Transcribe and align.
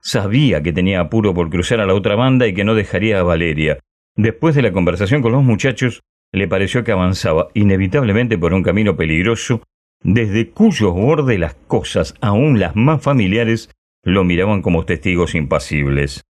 Sabía 0.00 0.62
que 0.62 0.72
tenía 0.72 1.00
apuro 1.00 1.34
por 1.34 1.50
cruzar 1.50 1.80
a 1.80 1.86
la 1.86 1.94
otra 1.94 2.16
banda 2.16 2.46
y 2.46 2.54
que 2.54 2.64
no 2.64 2.74
dejaría 2.74 3.20
a 3.20 3.22
Valeria. 3.22 3.78
Después 4.16 4.54
de 4.54 4.62
la 4.62 4.72
conversación 4.72 5.22
con 5.22 5.32
los 5.32 5.42
muchachos, 5.42 6.02
le 6.32 6.48
pareció 6.48 6.84
que 6.84 6.92
avanzaba 6.92 7.48
inevitablemente 7.54 8.38
por 8.38 8.54
un 8.54 8.62
camino 8.62 8.96
peligroso, 8.96 9.62
desde 10.02 10.50
cuyos 10.50 10.94
bordes 10.94 11.38
las 11.38 11.54
cosas, 11.54 12.14
aún 12.20 12.58
las 12.58 12.76
más 12.76 13.02
familiares, 13.02 13.70
lo 14.02 14.24
miraban 14.24 14.62
como 14.62 14.84
testigos 14.84 15.34
impasibles. 15.34 16.22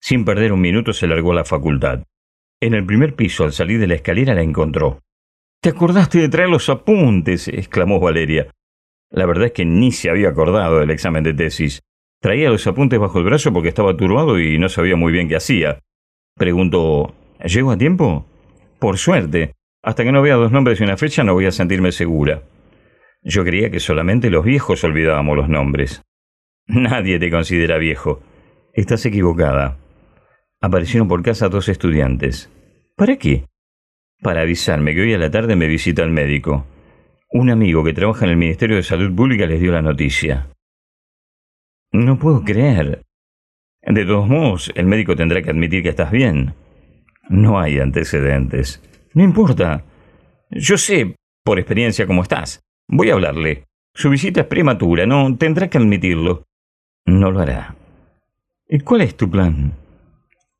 Sin 0.00 0.24
perder 0.24 0.52
un 0.52 0.60
minuto 0.60 0.92
se 0.92 1.06
largó 1.06 1.32
a 1.32 1.36
la 1.36 1.44
facultad. 1.44 2.02
En 2.60 2.74
el 2.74 2.84
primer 2.84 3.14
piso, 3.14 3.44
al 3.44 3.52
salir 3.52 3.80
de 3.80 3.86
la 3.86 3.94
escalera, 3.94 4.34
la 4.34 4.42
encontró. 4.42 5.00
¿Te 5.62 5.70
acordaste 5.70 6.18
de 6.18 6.28
traer 6.28 6.50
los 6.50 6.68
apuntes? 6.68 7.48
exclamó 7.48 8.00
Valeria. 8.00 8.48
La 9.10 9.26
verdad 9.26 9.46
es 9.46 9.52
que 9.52 9.64
ni 9.64 9.92
se 9.92 10.10
había 10.10 10.28
acordado 10.28 10.80
del 10.80 10.90
examen 10.90 11.24
de 11.24 11.34
tesis. 11.34 11.80
Traía 12.20 12.50
los 12.50 12.66
apuntes 12.66 12.98
bajo 12.98 13.18
el 13.18 13.24
brazo 13.24 13.52
porque 13.52 13.68
estaba 13.68 13.96
turbado 13.96 14.40
y 14.40 14.58
no 14.58 14.68
sabía 14.68 14.96
muy 14.96 15.12
bien 15.12 15.28
qué 15.28 15.36
hacía. 15.36 15.78
Preguntó, 16.36 17.14
¿llego 17.44 17.70
a 17.70 17.78
tiempo? 17.78 18.26
Por 18.78 18.98
suerte. 18.98 19.54
Hasta 19.82 20.02
que 20.02 20.10
no 20.10 20.22
vea 20.22 20.34
dos 20.34 20.50
nombres 20.50 20.80
y 20.80 20.84
una 20.84 20.96
fecha 20.96 21.22
no 21.22 21.34
voy 21.34 21.46
a 21.46 21.52
sentirme 21.52 21.92
segura. 21.92 22.42
Yo 23.22 23.44
creía 23.44 23.70
que 23.70 23.80
solamente 23.80 24.30
los 24.30 24.44
viejos 24.44 24.82
olvidábamos 24.82 25.36
los 25.36 25.48
nombres. 25.48 26.02
Nadie 26.66 27.18
te 27.18 27.30
considera 27.30 27.78
viejo. 27.78 28.20
Estás 28.74 29.06
equivocada. 29.06 29.78
Aparecieron 30.60 31.08
por 31.08 31.22
casa 31.22 31.48
dos 31.48 31.68
estudiantes. 31.68 32.50
¿Para 32.96 33.16
qué? 33.16 33.44
Para 34.20 34.40
avisarme 34.40 34.94
que 34.94 35.02
hoy 35.02 35.14
a 35.14 35.18
la 35.18 35.30
tarde 35.30 35.54
me 35.54 35.68
visita 35.68 36.02
el 36.02 36.10
médico. 36.10 36.66
Un 37.30 37.50
amigo 37.50 37.84
que 37.84 37.92
trabaja 37.92 38.24
en 38.24 38.32
el 38.32 38.36
Ministerio 38.36 38.76
de 38.76 38.82
Salud 38.82 39.14
Pública 39.14 39.46
les 39.46 39.60
dio 39.60 39.70
la 39.70 39.82
noticia. 39.82 40.48
No 41.92 42.18
puedo 42.18 42.44
creer. 42.44 43.02
De 43.82 44.04
todos 44.04 44.28
modos, 44.28 44.72
el 44.74 44.86
médico 44.86 45.16
tendrá 45.16 45.42
que 45.42 45.50
admitir 45.50 45.82
que 45.82 45.88
estás 45.88 46.10
bien. 46.10 46.54
No 47.28 47.58
hay 47.58 47.78
antecedentes. 47.78 48.82
No 49.14 49.24
importa. 49.24 49.84
Yo 50.50 50.76
sé, 50.76 51.16
por 51.44 51.58
experiencia, 51.58 52.06
cómo 52.06 52.22
estás. 52.22 52.60
Voy 52.86 53.10
a 53.10 53.14
hablarle. 53.14 53.64
Su 53.94 54.10
visita 54.10 54.42
es 54.42 54.46
prematura, 54.46 55.06
no 55.06 55.36
tendrá 55.36 55.68
que 55.68 55.78
admitirlo. 55.78 56.44
No 57.06 57.30
lo 57.30 57.40
hará. 57.40 57.74
¿Y 58.68 58.80
cuál 58.80 59.00
es 59.00 59.16
tu 59.16 59.30
plan? 59.30 59.72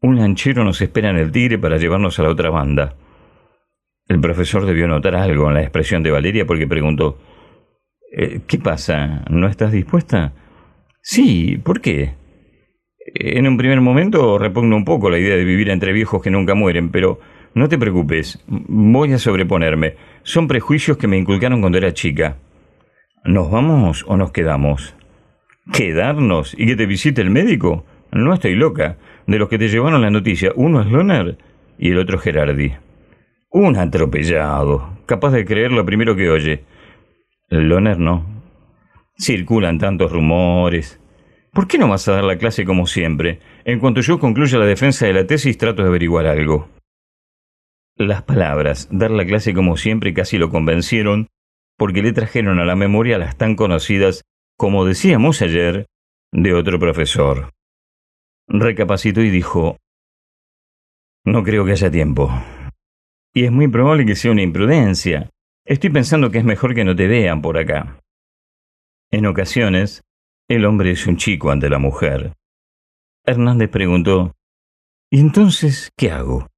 Un 0.00 0.16
lanchero 0.16 0.64
nos 0.64 0.80
espera 0.80 1.10
en 1.10 1.18
el 1.18 1.30
Tigre 1.30 1.58
para 1.58 1.76
llevarnos 1.76 2.18
a 2.18 2.22
la 2.22 2.30
otra 2.30 2.50
banda. 2.50 2.94
El 4.06 4.20
profesor 4.20 4.64
debió 4.64 4.88
notar 4.88 5.14
algo 5.14 5.48
en 5.48 5.54
la 5.54 5.62
expresión 5.62 6.02
de 6.02 6.10
Valeria 6.10 6.46
porque 6.46 6.66
preguntó, 6.66 7.18
eh, 8.10 8.40
¿Qué 8.46 8.58
pasa? 8.58 9.24
¿No 9.28 9.46
estás 9.46 9.72
dispuesta? 9.72 10.32
Sí, 11.10 11.58
¿por 11.64 11.80
qué? 11.80 12.16
En 13.14 13.48
un 13.48 13.56
primer 13.56 13.80
momento 13.80 14.36
repugno 14.36 14.76
un 14.76 14.84
poco 14.84 15.08
la 15.08 15.18
idea 15.18 15.36
de 15.36 15.44
vivir 15.44 15.70
entre 15.70 15.94
viejos 15.94 16.20
que 16.22 16.30
nunca 16.30 16.54
mueren, 16.54 16.90
pero 16.90 17.18
no 17.54 17.66
te 17.70 17.78
preocupes, 17.78 18.44
voy 18.46 19.14
a 19.14 19.18
sobreponerme. 19.18 19.94
Son 20.22 20.46
prejuicios 20.46 20.98
que 20.98 21.06
me 21.06 21.16
inculcaron 21.16 21.62
cuando 21.62 21.78
era 21.78 21.94
chica. 21.94 22.36
¿Nos 23.24 23.50
vamos 23.50 24.04
o 24.06 24.18
nos 24.18 24.32
quedamos? 24.32 24.94
¿Quedarnos 25.72 26.52
y 26.58 26.66
que 26.66 26.76
te 26.76 26.84
visite 26.84 27.22
el 27.22 27.30
médico? 27.30 27.86
No 28.12 28.34
estoy 28.34 28.54
loca. 28.54 28.98
De 29.26 29.38
los 29.38 29.48
que 29.48 29.56
te 29.56 29.68
llevaron 29.68 30.02
la 30.02 30.10
noticia, 30.10 30.52
uno 30.56 30.82
es 30.82 30.88
Loner 30.88 31.38
y 31.78 31.90
el 31.90 31.98
otro 32.00 32.18
Gerardi. 32.18 32.74
Un 33.50 33.78
atropellado, 33.78 34.98
capaz 35.06 35.30
de 35.30 35.46
creer 35.46 35.72
lo 35.72 35.86
primero 35.86 36.14
que 36.14 36.28
oye. 36.28 36.64
Loner 37.48 37.98
no. 37.98 38.37
Circulan 39.18 39.78
tantos 39.78 40.12
rumores. 40.12 41.00
¿Por 41.52 41.66
qué 41.66 41.78
no 41.78 41.88
vas 41.88 42.06
a 42.08 42.12
dar 42.12 42.24
la 42.24 42.38
clase 42.38 42.64
como 42.64 42.86
siempre? 42.86 43.40
En 43.64 43.80
cuanto 43.80 44.00
yo 44.00 44.18
concluya 44.18 44.58
la 44.58 44.66
defensa 44.66 45.06
de 45.06 45.12
la 45.12 45.26
tesis, 45.26 45.58
trato 45.58 45.82
de 45.82 45.88
averiguar 45.88 46.26
algo. 46.26 46.68
Las 47.96 48.22
palabras, 48.22 48.88
dar 48.92 49.10
la 49.10 49.26
clase 49.26 49.54
como 49.54 49.76
siempre, 49.76 50.14
casi 50.14 50.38
lo 50.38 50.50
convencieron, 50.50 51.26
porque 51.76 52.02
le 52.02 52.12
trajeron 52.12 52.60
a 52.60 52.64
la 52.64 52.76
memoria 52.76 53.18
las 53.18 53.36
tan 53.36 53.56
conocidas 53.56 54.22
como 54.56 54.84
decíamos 54.84 55.40
ayer, 55.40 55.86
de 56.32 56.52
otro 56.52 56.78
profesor. 56.78 57.50
Recapacitó 58.48 59.20
y 59.20 59.30
dijo, 59.30 59.76
no 61.24 61.44
creo 61.44 61.64
que 61.64 61.72
haya 61.72 61.90
tiempo. 61.90 62.30
Y 63.32 63.44
es 63.44 63.52
muy 63.52 63.68
probable 63.68 64.04
que 64.04 64.16
sea 64.16 64.32
una 64.32 64.42
imprudencia. 64.42 65.30
Estoy 65.64 65.90
pensando 65.90 66.30
que 66.30 66.38
es 66.38 66.44
mejor 66.44 66.74
que 66.74 66.84
no 66.84 66.96
te 66.96 67.06
vean 67.06 67.40
por 67.40 67.56
acá. 67.56 68.00
En 69.10 69.26
ocasiones, 69.26 70.02
el 70.48 70.66
hombre 70.66 70.90
es 70.90 71.06
un 71.06 71.16
chico 71.16 71.50
ante 71.50 71.70
la 71.70 71.78
mujer. 71.78 72.34
Hernández 73.24 73.70
preguntó, 73.70 74.34
¿Y 75.10 75.20
entonces 75.20 75.90
qué 75.96 76.10
hago? 76.10 76.48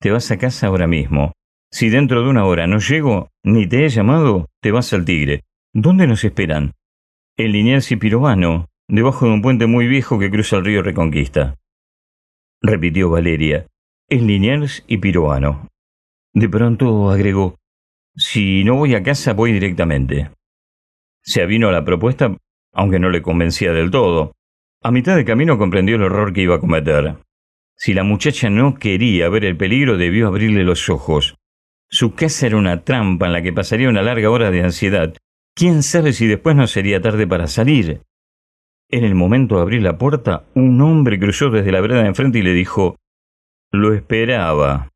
Te 0.00 0.10
vas 0.10 0.30
a 0.30 0.38
casa 0.38 0.68
ahora 0.68 0.86
mismo. 0.86 1.32
Si 1.72 1.88
dentro 1.88 2.22
de 2.22 2.28
una 2.28 2.44
hora 2.44 2.66
no 2.66 2.78
llego, 2.78 3.28
ni 3.42 3.66
te 3.66 3.84
he 3.84 3.88
llamado, 3.88 4.46
te 4.62 4.70
vas 4.70 4.92
al 4.92 5.04
Tigre. 5.04 5.42
¿Dónde 5.74 6.06
nos 6.06 6.22
esperan? 6.22 6.72
En 7.36 7.52
Liniers 7.52 7.90
y 7.90 7.96
Pirovano, 7.96 8.68
debajo 8.88 9.26
de 9.26 9.32
un 9.32 9.42
puente 9.42 9.66
muy 9.66 9.88
viejo 9.88 10.18
que 10.18 10.30
cruza 10.30 10.56
el 10.56 10.64
río 10.64 10.82
Reconquista. 10.82 11.56
Repitió 12.62 13.10
Valeria. 13.10 13.66
En 14.08 14.26
Liniers 14.28 14.84
y 14.86 14.98
Pirovano. 14.98 15.68
De 16.32 16.48
pronto 16.48 17.10
agregó, 17.10 17.56
si 18.14 18.62
no 18.64 18.76
voy 18.76 18.94
a 18.94 19.02
casa, 19.02 19.34
voy 19.34 19.52
directamente. 19.52 20.30
Se 21.26 21.42
avino 21.42 21.68
a 21.68 21.72
la 21.72 21.84
propuesta, 21.84 22.34
aunque 22.72 22.98
no 22.98 23.10
le 23.10 23.20
convencía 23.20 23.72
del 23.72 23.90
todo. 23.90 24.32
A 24.82 24.90
mitad 24.90 25.16
de 25.16 25.24
camino 25.24 25.58
comprendió 25.58 25.96
el 25.96 26.02
error 26.02 26.32
que 26.32 26.42
iba 26.42 26.54
a 26.54 26.60
cometer. 26.60 27.16
Si 27.76 27.92
la 27.92 28.04
muchacha 28.04 28.48
no 28.48 28.76
quería 28.76 29.28
ver 29.28 29.44
el 29.44 29.56
peligro, 29.56 29.98
debió 29.98 30.28
abrirle 30.28 30.64
los 30.64 30.88
ojos. 30.88 31.34
Su 31.90 32.14
casa 32.14 32.46
era 32.46 32.56
una 32.56 32.84
trampa 32.84 33.26
en 33.26 33.32
la 33.32 33.42
que 33.42 33.52
pasaría 33.52 33.88
una 33.88 34.02
larga 34.02 34.30
hora 34.30 34.50
de 34.50 34.62
ansiedad 34.62 35.14
¿Quién 35.58 35.82
sabe 35.82 36.12
si 36.12 36.26
después 36.26 36.54
no 36.54 36.66
sería 36.66 37.00
tarde 37.00 37.26
para 37.26 37.46
salir? 37.46 38.02
En 38.90 39.04
el 39.04 39.14
momento 39.14 39.56
de 39.56 39.62
abrir 39.62 39.80
la 39.80 39.96
puerta, 39.96 40.44
un 40.54 40.78
hombre 40.82 41.18
cruzó 41.18 41.48
desde 41.48 41.72
la 41.72 41.80
vereda 41.80 42.02
de 42.02 42.08
enfrente 42.08 42.40
y 42.40 42.42
le 42.42 42.52
dijo, 42.52 42.96
Lo 43.72 43.94
esperaba. 43.94 44.90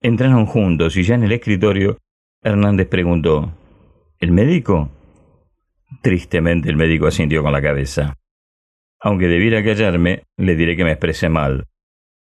Entraron 0.00 0.46
juntos 0.46 0.96
y 0.96 1.02
ya 1.02 1.16
en 1.16 1.24
el 1.24 1.32
escritorio, 1.32 1.98
Hernández 2.40 2.86
preguntó, 2.86 3.52
¿El 4.20 4.30
médico? 4.30 4.90
Tristemente 6.00 6.68
el 6.68 6.76
médico 6.76 7.06
asintió 7.06 7.42
con 7.42 7.52
la 7.52 7.62
cabeza. 7.62 8.16
Aunque 9.00 9.26
debiera 9.26 9.64
callarme, 9.64 10.22
le 10.36 10.56
diré 10.56 10.76
que 10.76 10.84
me 10.84 10.92
expresé 10.92 11.28
mal. 11.28 11.66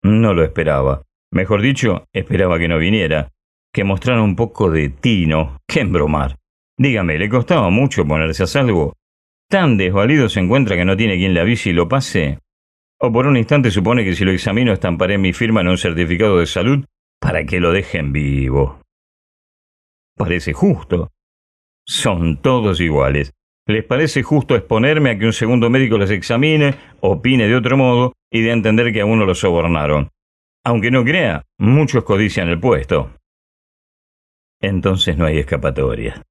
No 0.03 0.33
lo 0.33 0.43
esperaba. 0.43 1.03
Mejor 1.31 1.61
dicho, 1.61 2.05
esperaba 2.11 2.59
que 2.59 2.67
no 2.67 2.77
viniera, 2.77 3.29
que 3.71 3.83
mostrara 3.83 4.21
un 4.21 4.35
poco 4.35 4.69
de 4.69 4.89
tino, 4.89 5.59
que 5.67 5.81
embromar. 5.81 6.37
Dígame, 6.77 7.17
¿le 7.17 7.29
costaba 7.29 7.69
mucho 7.69 8.05
ponerse 8.05 8.43
a 8.43 8.47
salvo? 8.47 8.95
¿Tan 9.49 9.77
desvalido 9.77 10.27
se 10.29 10.39
encuentra 10.39 10.75
que 10.75 10.85
no 10.85 10.97
tiene 10.97 11.17
quien 11.17 11.33
le 11.33 11.41
avise 11.41 11.69
y 11.69 11.73
lo 11.73 11.87
pase? 11.87 12.39
¿O 12.99 13.11
por 13.11 13.27
un 13.27 13.37
instante 13.37 13.71
supone 13.71 14.03
que 14.03 14.15
si 14.15 14.25
lo 14.25 14.31
examino 14.31 14.73
estamparé 14.73 15.17
mi 15.17 15.33
firma 15.33 15.61
en 15.61 15.69
un 15.69 15.77
certificado 15.77 16.39
de 16.39 16.45
salud 16.45 16.85
para 17.19 17.45
que 17.45 17.59
lo 17.59 17.71
dejen 17.71 18.11
vivo? 18.11 18.81
Parece 20.15 20.53
justo. 20.53 21.11
Son 21.85 22.41
todos 22.41 22.79
iguales. 22.79 23.31
¿Les 23.71 23.85
parece 23.85 24.21
justo 24.21 24.57
exponerme 24.57 25.11
a 25.11 25.17
que 25.17 25.25
un 25.25 25.31
segundo 25.31 25.69
médico 25.69 25.97
les 25.97 26.11
examine, 26.11 26.75
opine 26.99 27.47
de 27.47 27.55
otro 27.55 27.77
modo 27.77 28.11
y 28.29 28.41
de 28.41 28.51
entender 28.51 28.91
que 28.91 28.99
a 28.99 29.05
uno 29.05 29.25
lo 29.25 29.33
sobornaron? 29.33 30.09
Aunque 30.65 30.91
no 30.91 31.05
crea, 31.05 31.43
muchos 31.57 32.03
codician 32.03 32.49
el 32.49 32.59
puesto. 32.59 33.15
Entonces 34.59 35.17
no 35.17 35.25
hay 35.25 35.37
escapatoria. 35.37 36.21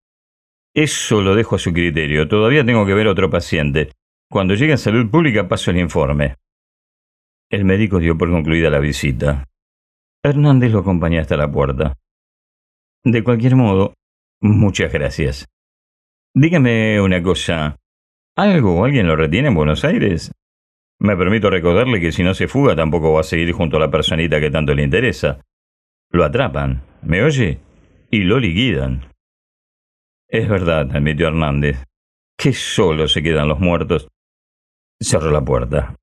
Eso 0.74 1.22
lo 1.22 1.34
dejo 1.34 1.56
a 1.56 1.58
su 1.58 1.72
criterio. 1.72 2.28
Todavía 2.28 2.62
tengo 2.62 2.84
que 2.84 2.92
ver 2.92 3.06
a 3.06 3.12
otro 3.12 3.30
paciente. 3.30 3.90
Cuando 4.30 4.54
llegue 4.54 4.74
a 4.74 4.76
salud 4.76 5.10
pública 5.10 5.48
paso 5.48 5.70
el 5.70 5.78
informe. 5.78 6.36
El 7.48 7.65
médico 7.65 8.00
dio 8.00 8.18
por 8.18 8.30
concluida 8.30 8.68
la 8.68 8.80
visita. 8.80 9.48
Hernández 10.22 10.72
lo 10.72 10.80
acompañó 10.80 11.22
hasta 11.22 11.38
la 11.38 11.50
puerta. 11.50 11.97
De 13.03 13.24
cualquier 13.24 13.56
modo, 13.56 13.94
muchas 14.42 14.92
gracias. 14.92 15.47
Dígame 16.34 17.00
una 17.00 17.21
cosa. 17.22 17.77
¿Algo 18.36 18.78
o 18.78 18.84
alguien 18.84 19.09
lo 19.09 19.16
retiene 19.16 19.48
en 19.48 19.54
Buenos 19.54 19.84
Aires? 19.84 20.32
Me 21.00 21.16
permito 21.16 21.50
recordarle 21.50 22.00
que 22.00 22.12
si 22.12 22.22
no 22.22 22.34
se 22.34 22.47
fuga 22.47 22.77
tampoco 22.77 23.12
va 23.12 23.21
a 23.21 23.24
seguir 23.24 23.50
junto 23.53 23.77
a 23.77 23.80
la 23.80 23.91
personita 23.91 24.38
que 24.38 24.50
tanto 24.50 24.72
le 24.72 24.84
interesa. 24.84 25.41
Lo 26.10 26.24
atrapan, 26.24 26.82
¿me 27.03 27.24
oye? 27.24 27.59
Y 28.12 28.21
lo 28.21 28.38
liquidan. 28.38 29.09
Es 30.28 30.48
verdad, 30.48 30.94
admitió 30.94 31.27
Hernández. 31.27 31.84
Qué 32.38 32.53
solo 32.53 33.09
se 33.09 33.24
quedan 33.24 33.48
los 33.48 33.59
muertos. 33.59 34.09
Cerró 35.00 35.32
la 35.32 35.44
puerta. 35.44 35.97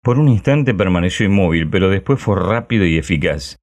Por 0.00 0.20
un 0.20 0.28
instante 0.28 0.74
permaneció 0.74 1.26
inmóvil, 1.26 1.68
pero 1.68 1.90
después 1.90 2.20
fue 2.20 2.36
rápido 2.38 2.84
y 2.84 2.98
eficaz. 2.98 3.56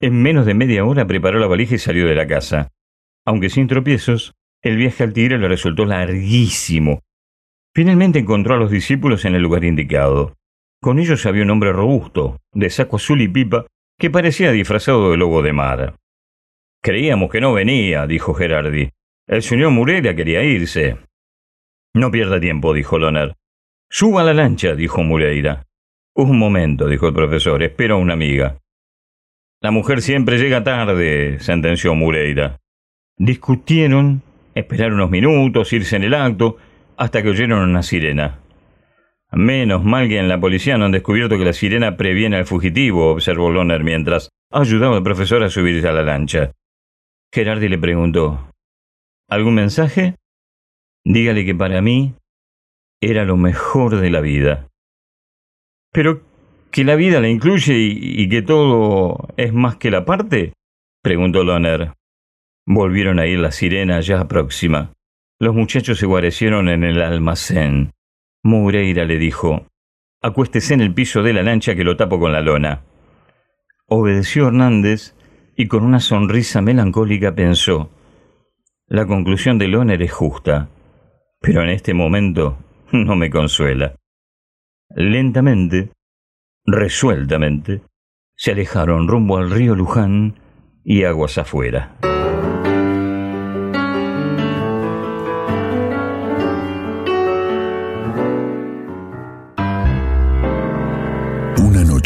En 0.00 0.22
menos 0.22 0.46
de 0.46 0.54
media 0.54 0.86
hora 0.86 1.06
preparó 1.06 1.38
la 1.38 1.46
valija 1.46 1.74
y 1.74 1.78
salió 1.78 2.06
de 2.06 2.14
la 2.14 2.26
casa. 2.26 2.68
Aunque 3.26 3.50
sin 3.50 3.66
tropiezos, 3.66 4.32
el 4.62 4.76
viaje 4.76 5.02
al 5.02 5.12
Tigre 5.12 5.38
le 5.38 5.48
resultó 5.48 5.84
larguísimo. 5.84 7.00
Finalmente 7.74 8.20
encontró 8.20 8.54
a 8.54 8.58
los 8.58 8.70
discípulos 8.70 9.24
en 9.24 9.34
el 9.34 9.42
lugar 9.42 9.64
indicado. 9.64 10.34
Con 10.80 10.98
ellos 10.98 11.26
había 11.26 11.42
un 11.42 11.50
hombre 11.50 11.72
robusto, 11.72 12.38
de 12.52 12.70
saco 12.70 12.96
azul 12.96 13.20
y 13.20 13.28
pipa, 13.28 13.66
que 13.98 14.10
parecía 14.10 14.52
disfrazado 14.52 15.10
de 15.10 15.16
lobo 15.16 15.42
de 15.42 15.52
mar. 15.52 15.96
Creíamos 16.82 17.30
que 17.30 17.40
no 17.40 17.52
venía, 17.52 18.06
dijo 18.06 18.34
Gerardi. 18.34 18.90
El 19.26 19.42
señor 19.42 19.70
Mureira 19.70 20.14
quería 20.16 20.42
irse. 20.42 20.96
No 21.94 22.10
pierda 22.10 22.40
tiempo, 22.40 22.74
dijo 22.74 22.98
Loner. 22.98 23.34
Suba 23.88 24.22
a 24.22 24.24
la 24.24 24.34
lancha, 24.34 24.74
dijo 24.74 25.02
Mureira. 25.02 25.66
Un 26.14 26.38
momento, 26.38 26.88
dijo 26.88 27.08
el 27.08 27.14
profesor, 27.14 27.62
espero 27.62 27.94
a 27.94 27.98
una 27.98 28.14
amiga. 28.14 28.58
La 29.60 29.70
mujer 29.70 30.02
siempre 30.02 30.38
llega 30.38 30.64
tarde, 30.64 31.38
sentenció 31.38 31.94
Mureira. 31.94 32.58
Discutieron, 33.16 34.22
esperaron 34.54 34.94
unos 34.94 35.10
minutos, 35.10 35.72
irse 35.72 35.96
en 35.96 36.04
el 36.04 36.14
acto, 36.14 36.56
hasta 36.96 37.22
que 37.22 37.30
oyeron 37.30 37.68
una 37.68 37.82
sirena. 37.82 38.40
Menos 39.32 39.82
mal 39.82 40.08
que 40.08 40.18
en 40.18 40.28
la 40.28 40.38
policía 40.38 40.76
no 40.76 40.84
han 40.84 40.92
descubierto 40.92 41.38
que 41.38 41.44
la 41.44 41.54
sirena 41.54 41.96
previene 41.96 42.36
al 42.36 42.44
fugitivo, 42.44 43.10
observó 43.10 43.50
Loner 43.50 43.82
mientras 43.82 44.28
ayudaba 44.50 44.96
al 44.96 45.02
profesor 45.02 45.42
a 45.42 45.48
subirse 45.48 45.88
a 45.88 45.92
la 45.92 46.02
lancha. 46.02 46.52
Gerardi 47.32 47.68
le 47.68 47.78
preguntó, 47.78 48.52
¿Algún 49.28 49.54
mensaje? 49.54 50.16
Dígale 51.04 51.46
que 51.46 51.54
para 51.54 51.80
mí 51.80 52.14
era 53.00 53.24
lo 53.24 53.38
mejor 53.38 53.96
de 53.96 54.10
la 54.10 54.20
vida. 54.20 54.68
Pero 55.90 56.22
que 56.70 56.84
la 56.84 56.94
vida 56.94 57.20
la 57.20 57.28
incluye 57.28 57.74
y, 57.74 58.28
que 58.28 58.42
todo 58.42 59.28
es 59.36 59.52
más 59.54 59.76
que 59.76 59.90
la 59.90 60.04
parte? 60.04 60.52
preguntó 61.02 61.42
Loner. 61.42 61.92
Volvieron 62.66 63.18
a 63.18 63.26
ir 63.26 63.40
la 63.40 63.50
sirena 63.50 64.00
ya 64.00 64.28
próxima. 64.28 64.92
Los 65.38 65.54
muchachos 65.54 65.98
se 65.98 66.06
guarecieron 66.06 66.68
en 66.68 66.84
el 66.84 67.02
almacén. 67.02 67.92
Moureira 68.44 69.04
le 69.04 69.18
dijo, 69.18 69.66
Acuéstese 70.20 70.74
en 70.74 70.80
el 70.80 70.94
piso 70.94 71.22
de 71.22 71.32
la 71.32 71.42
lancha 71.42 71.74
que 71.74 71.82
lo 71.82 71.96
tapo 71.96 72.20
con 72.20 72.32
la 72.32 72.40
lona. 72.40 72.82
Obedeció 73.86 74.48
Hernández 74.48 75.14
y 75.56 75.66
con 75.66 75.82
una 75.84 76.00
sonrisa 76.00 76.62
melancólica 76.62 77.34
pensó, 77.34 77.90
la 78.86 79.06
conclusión 79.06 79.58
de 79.58 79.68
Loner 79.68 80.02
es 80.02 80.12
justa, 80.12 80.68
pero 81.40 81.62
en 81.62 81.70
este 81.70 81.94
momento 81.94 82.58
no 82.92 83.16
me 83.16 83.30
consuela. 83.30 83.94
Lentamente, 84.90 85.90
resueltamente, 86.64 87.82
se 88.36 88.52
alejaron 88.52 89.08
rumbo 89.08 89.38
al 89.38 89.50
río 89.50 89.74
Luján 89.74 90.38
y 90.84 91.04
aguas 91.04 91.38
afuera. 91.38 91.96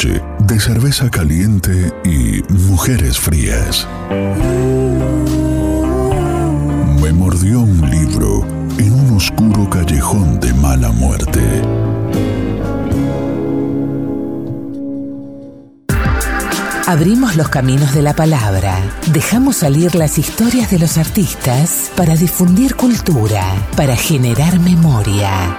De 0.07 0.61
cerveza 0.61 1.11
caliente 1.11 1.93
y 2.05 2.43
mujeres 2.53 3.19
frías. 3.19 3.87
Me 7.01 7.13
mordió 7.13 7.61
un 7.61 7.91
libro 7.91 8.47
en 8.79 8.93
un 8.93 9.17
oscuro 9.17 9.69
callejón 9.69 10.39
de 10.41 10.53
mala 10.55 10.91
muerte. 10.93 11.43
Abrimos 16.87 17.35
los 17.35 17.49
caminos 17.49 17.93
de 17.95 18.03
la 18.03 18.15
palabra, 18.15 18.79
dejamos 19.13 19.57
salir 19.57 19.97
las 19.97 20.19
historias 20.19 20.71
de 20.71 20.79
los 20.79 20.99
artistas 20.99 21.91
para 21.97 22.15
difundir 22.15 22.77
cultura, 22.77 23.43
para 23.77 23.97
generar 23.97 24.61
memoria. 24.61 25.59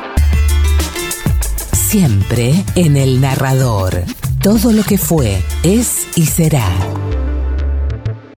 Siempre 1.74 2.64
en 2.76 2.96
el 2.96 3.20
narrador 3.20 4.06
todo 4.48 4.72
lo 4.72 4.82
que 4.84 4.98
fue, 4.98 5.44
es 5.62 6.08
y 6.16 6.26
será. 6.26 7.07